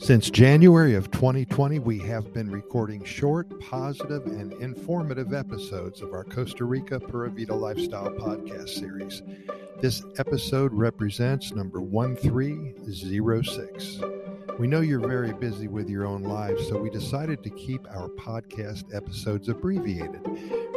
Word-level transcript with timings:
Since 0.00 0.30
January 0.30 0.94
of 0.94 1.10
2020, 1.10 1.80
we 1.80 1.98
have 1.98 2.32
been 2.32 2.50
recording 2.50 3.04
short, 3.04 3.60
positive, 3.60 4.24
and 4.24 4.54
informative 4.54 5.34
episodes 5.34 6.00
of 6.00 6.14
our 6.14 6.24
Costa 6.24 6.64
Rica 6.64 6.98
Pura 6.98 7.28
Vida 7.28 7.54
Lifestyle 7.54 8.10
podcast 8.10 8.70
series. 8.70 9.20
This 9.82 10.02
episode 10.16 10.72
represents 10.72 11.52
number 11.52 11.82
1306. 11.82 14.00
We 14.58 14.66
know 14.66 14.80
you're 14.80 15.06
very 15.06 15.34
busy 15.34 15.68
with 15.68 15.90
your 15.90 16.06
own 16.06 16.22
lives, 16.22 16.66
so 16.66 16.80
we 16.80 16.88
decided 16.88 17.42
to 17.42 17.50
keep 17.50 17.86
our 17.90 18.08
podcast 18.08 18.94
episodes 18.94 19.50
abbreviated, 19.50 20.22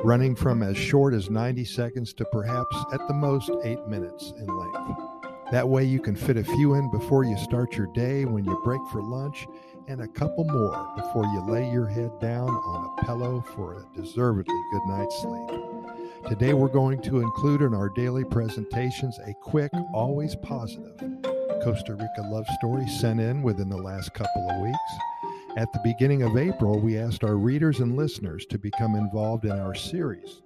running 0.03 0.35
from 0.35 0.61
as 0.61 0.75
short 0.75 1.13
as 1.13 1.29
90 1.29 1.63
seconds 1.63 2.13
to 2.15 2.25
perhaps 2.25 2.75
at 2.91 3.07
the 3.07 3.13
most 3.13 3.49
eight 3.63 3.87
minutes 3.87 4.33
in 4.37 4.47
length. 4.47 5.12
That 5.53 5.69
way, 5.69 5.83
you 5.83 5.99
can 5.99 6.15
fit 6.15 6.35
a 6.35 6.43
few 6.43 6.73
in 6.73 6.89
before 6.89 7.23
you 7.25 7.37
start 7.37 7.77
your 7.77 7.85
day, 7.93 8.25
when 8.25 8.43
you 8.43 8.59
break 8.63 8.81
for 8.91 9.03
lunch, 9.03 9.45
and 9.87 10.01
a 10.01 10.07
couple 10.07 10.45
more 10.45 10.91
before 10.95 11.25
you 11.25 11.41
lay 11.41 11.71
your 11.71 11.85
head 11.85 12.09
down 12.19 12.49
on 12.49 12.97
a 12.97 13.05
pillow 13.05 13.45
for 13.53 13.75
a 13.75 13.85
deservedly 13.95 14.59
good 14.71 14.81
night's 14.87 15.15
sleep. 15.21 15.51
Today, 16.27 16.53
we're 16.55 16.69
going 16.69 17.03
to 17.03 17.19
include 17.19 17.61
in 17.61 17.75
our 17.75 17.89
daily 17.89 18.23
presentations 18.23 19.19
a 19.27 19.35
quick, 19.43 19.71
always 19.93 20.35
positive 20.37 20.97
Costa 21.63 21.93
Rica 21.93 22.27
love 22.31 22.47
story 22.57 22.87
sent 22.87 23.19
in 23.19 23.43
within 23.43 23.69
the 23.69 23.77
last 23.77 24.11
couple 24.15 24.49
of 24.49 24.59
weeks. 24.59 24.79
At 25.55 25.71
the 25.71 25.81
beginning 25.83 26.23
of 26.23 26.35
April, 26.35 26.79
we 26.79 26.97
asked 26.97 27.23
our 27.23 27.35
readers 27.35 27.79
and 27.79 27.95
listeners 27.95 28.47
to 28.47 28.57
become 28.57 28.95
involved 28.95 29.45
in 29.45 29.51
our 29.51 29.75
series 29.75 30.41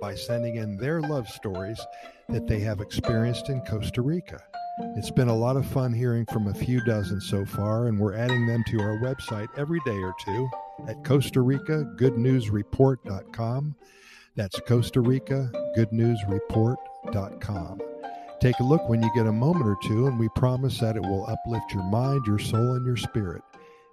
by 0.00 0.14
sending 0.14 0.56
in 0.56 0.76
their 0.76 1.00
love 1.00 1.28
stories 1.28 1.80
that 2.28 2.46
they 2.46 2.60
have 2.60 2.80
experienced 2.80 3.48
in 3.48 3.60
Costa 3.62 4.02
Rica. 4.02 4.40
It's 4.96 5.10
been 5.10 5.28
a 5.28 5.36
lot 5.36 5.56
of 5.56 5.66
fun 5.66 5.92
hearing 5.92 6.24
from 6.26 6.46
a 6.46 6.54
few 6.54 6.80
dozen 6.84 7.20
so 7.20 7.44
far, 7.44 7.88
and 7.88 7.98
we're 7.98 8.14
adding 8.14 8.46
them 8.46 8.62
to 8.68 8.80
our 8.80 8.96
website 8.98 9.48
every 9.56 9.80
day 9.84 9.96
or 9.96 10.14
two 10.24 10.48
at 10.86 11.02
Costa 11.04 11.40
Rica 11.40 11.84
GoodNewsReport.com. 11.98 13.74
That's 14.36 14.60
Costa 14.60 15.00
Rica 15.00 15.50
GoodNewsReport.com. 15.76 17.80
Take 18.40 18.60
a 18.60 18.64
look 18.64 18.88
when 18.88 19.02
you 19.02 19.10
get 19.16 19.26
a 19.26 19.32
moment 19.32 19.66
or 19.66 19.76
two, 19.82 20.06
and 20.06 20.16
we 20.16 20.28
promise 20.36 20.78
that 20.78 20.94
it 20.94 21.02
will 21.02 21.28
uplift 21.28 21.72
your 21.72 21.82
mind, 21.82 22.24
your 22.24 22.38
soul, 22.38 22.74
and 22.74 22.86
your 22.86 22.96
spirit, 22.96 23.42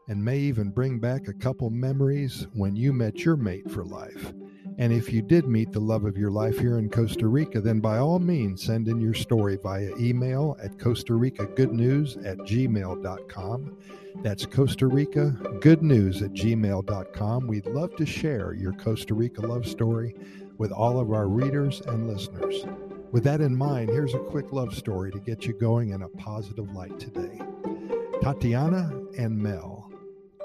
and 0.08 0.24
may 0.24 0.38
even 0.38 0.70
bring 0.70 1.00
back 1.00 1.28
a 1.28 1.34
couple 1.34 1.72
memories 1.72 2.46
when 2.54 2.76
you 2.76 2.94
met 2.94 3.26
your 3.26 3.36
mate 3.36 3.72
for 3.72 3.84
life. 3.84 4.34
And 4.78 4.92
if 4.92 5.12
you 5.12 5.22
did 5.22 5.48
meet 5.48 5.72
the 5.72 5.80
love 5.80 6.04
of 6.04 6.18
your 6.18 6.32
life 6.32 6.60
here 6.60 6.78
in 6.78 6.90
Costa 6.90 7.28
Rica, 7.28 7.62
then 7.62 7.80
by 7.80 7.98
all 7.98 8.20
means 8.20 8.64
send 8.64 8.88
in 8.88 9.00
your 9.00 9.14
story 9.14 9.58
via 9.62 9.90
email 9.98 10.58
at 10.62 10.78
Costa 10.78 11.16
Rica 11.16 11.46
Good 11.46 11.72
News 11.72 12.18
at 12.18 12.38
gmail.com. 12.40 13.78
That's 14.22 14.46
Costa 14.46 14.88
Rica 14.88 15.32
Good 15.62 15.82
News 15.82 16.22
at 16.22 16.34
gmail.com. 16.34 17.48
We'd 17.48 17.68
love 17.68 17.96
to 17.96 18.06
share 18.06 18.54
your 18.54 18.74
Costa 18.74 19.14
Rica 19.14 19.42
love 19.42 19.66
story 19.66 20.16
with 20.58 20.72
all 20.72 21.00
of 21.00 21.12
our 21.12 21.28
readers 21.28 21.82
and 21.82 22.08
listeners. 22.08 22.66
With 23.12 23.24
that 23.24 23.42
in 23.42 23.56
mind, 23.56 23.90
here's 23.90 24.14
a 24.14 24.20
quick 24.20 24.52
love 24.52 24.76
story 24.76 25.12
to 25.12 25.20
get 25.20 25.46
you 25.46 25.54
going 25.54 25.92
in 25.92 26.02
a 26.02 26.10
positive 26.10 26.74
light 26.74 27.00
today. 27.00 27.40
Tatiana 28.22 28.92
and 29.18 29.38
Mel 29.38 29.75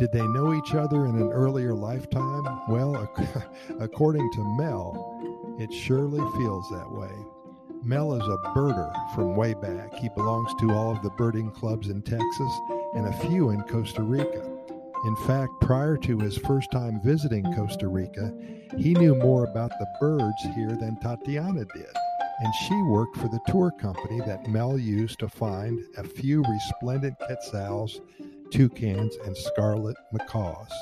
did 0.00 0.12
they 0.12 0.26
know 0.28 0.54
each 0.54 0.74
other 0.74 1.04
in 1.04 1.14
an 1.16 1.30
earlier 1.30 1.74
lifetime? 1.74 2.42
Well, 2.68 3.06
according 3.80 4.32
to 4.32 4.56
Mel, 4.56 5.54
it 5.60 5.70
surely 5.70 6.20
feels 6.38 6.66
that 6.70 6.90
way. 6.90 7.12
Mel 7.84 8.14
is 8.14 8.26
a 8.26 8.38
birder 8.56 8.90
from 9.14 9.36
way 9.36 9.52
back. 9.52 9.92
He 9.92 10.08
belongs 10.16 10.54
to 10.60 10.70
all 10.70 10.90
of 10.90 11.02
the 11.02 11.10
birding 11.10 11.50
clubs 11.50 11.90
in 11.90 12.00
Texas 12.00 12.60
and 12.94 13.08
a 13.08 13.28
few 13.28 13.50
in 13.50 13.60
Costa 13.64 14.02
Rica. 14.02 14.50
In 15.04 15.16
fact, 15.26 15.52
prior 15.60 15.98
to 15.98 16.18
his 16.18 16.38
first 16.38 16.70
time 16.70 16.98
visiting 17.04 17.44
Costa 17.52 17.86
Rica, 17.86 18.32
he 18.78 18.94
knew 18.94 19.14
more 19.14 19.44
about 19.44 19.72
the 19.78 19.86
birds 20.00 20.42
here 20.54 20.78
than 20.80 20.98
Tatiana 21.00 21.66
did. 21.74 21.94
And 22.42 22.54
she 22.66 22.82
worked 22.84 23.18
for 23.18 23.28
the 23.28 23.40
tour 23.48 23.70
company 23.78 24.20
that 24.20 24.48
Mel 24.48 24.78
used 24.78 25.18
to 25.18 25.28
find 25.28 25.78
a 25.98 26.04
few 26.04 26.42
resplendent 26.42 27.18
quetzals 27.18 28.00
toucans, 28.50 29.16
and 29.24 29.36
scarlet 29.36 29.96
macaws. 30.12 30.72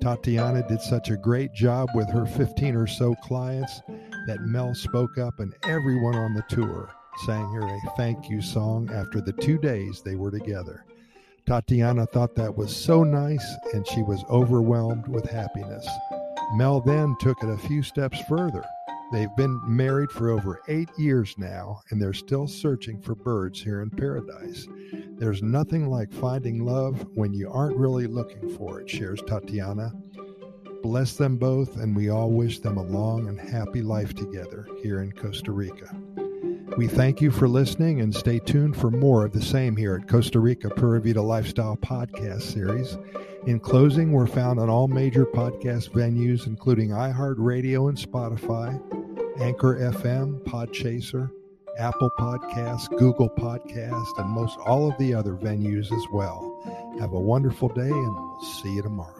Tatiana 0.00 0.66
did 0.68 0.80
such 0.80 1.10
a 1.10 1.16
great 1.16 1.52
job 1.52 1.88
with 1.94 2.08
her 2.10 2.26
15 2.26 2.76
or 2.76 2.86
so 2.86 3.14
clients 3.16 3.82
that 4.26 4.42
Mel 4.42 4.74
spoke 4.74 5.18
up 5.18 5.40
and 5.40 5.54
everyone 5.64 6.14
on 6.14 6.34
the 6.34 6.44
tour 6.48 6.90
sang 7.26 7.52
her 7.52 7.66
a 7.66 7.80
thank 7.96 8.30
you 8.30 8.40
song 8.40 8.88
after 8.92 9.20
the 9.20 9.32
two 9.32 9.58
days 9.58 10.02
they 10.02 10.14
were 10.14 10.30
together. 10.30 10.84
Tatiana 11.46 12.06
thought 12.06 12.34
that 12.36 12.56
was 12.56 12.74
so 12.74 13.02
nice 13.02 13.44
and 13.74 13.86
she 13.86 14.02
was 14.02 14.22
overwhelmed 14.30 15.08
with 15.08 15.28
happiness. 15.28 15.88
Mel 16.54 16.80
then 16.80 17.16
took 17.18 17.42
it 17.42 17.48
a 17.48 17.58
few 17.58 17.82
steps 17.82 18.20
further 18.28 18.64
They've 19.10 19.34
been 19.36 19.60
married 19.64 20.10
for 20.10 20.28
over 20.28 20.60
eight 20.68 20.90
years 20.98 21.34
now, 21.38 21.80
and 21.90 22.00
they're 22.00 22.12
still 22.12 22.46
searching 22.46 23.00
for 23.00 23.14
birds 23.14 23.62
here 23.62 23.80
in 23.80 23.88
paradise. 23.88 24.68
There's 25.16 25.42
nothing 25.42 25.88
like 25.88 26.12
finding 26.12 26.64
love 26.64 27.06
when 27.14 27.32
you 27.32 27.50
aren't 27.50 27.78
really 27.78 28.06
looking 28.06 28.48
for 28.56 28.80
it, 28.80 28.90
shares 28.90 29.22
Tatiana. 29.26 29.92
Bless 30.82 31.16
them 31.16 31.38
both, 31.38 31.76
and 31.76 31.96
we 31.96 32.10
all 32.10 32.30
wish 32.30 32.58
them 32.58 32.76
a 32.76 32.82
long 32.82 33.28
and 33.28 33.40
happy 33.40 33.80
life 33.82 34.14
together 34.14 34.68
here 34.82 35.00
in 35.00 35.10
Costa 35.12 35.52
Rica. 35.52 35.88
We 36.76 36.86
thank 36.86 37.20
you 37.20 37.30
for 37.30 37.48
listening 37.48 38.00
and 38.00 38.14
stay 38.14 38.38
tuned 38.38 38.76
for 38.76 38.90
more 38.90 39.24
of 39.24 39.32
the 39.32 39.42
same 39.42 39.76
here 39.76 39.96
at 39.96 40.08
Costa 40.08 40.38
Rica 40.38 40.70
Pura 40.70 41.00
Vida 41.00 41.22
Lifestyle 41.22 41.76
Podcast 41.76 42.42
Series. 42.42 42.96
In 43.46 43.58
closing, 43.58 44.12
we're 44.12 44.26
found 44.26 44.60
on 44.60 44.68
all 44.68 44.86
major 44.86 45.26
podcast 45.26 45.90
venues, 45.90 46.46
including 46.46 46.90
iHeartRadio 46.90 47.88
and 47.88 47.98
Spotify. 47.98 48.80
Anchor 49.40 49.76
FM, 49.92 50.40
Podchaser, 50.44 51.30
Apple 51.78 52.10
Podcasts, 52.18 52.88
Google 52.98 53.30
Podcast, 53.30 54.18
and 54.18 54.28
most 54.30 54.58
all 54.66 54.90
of 54.90 54.98
the 54.98 55.14
other 55.14 55.34
venues 55.34 55.92
as 55.92 56.04
well. 56.12 56.60
Have 56.98 57.12
a 57.12 57.20
wonderful 57.20 57.68
day, 57.68 57.82
and 57.82 58.14
we'll 58.14 58.40
see 58.40 58.74
you 58.74 58.82
tomorrow. 58.82 59.17